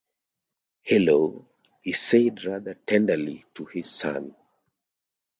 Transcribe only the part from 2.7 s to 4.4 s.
tenderly to his son.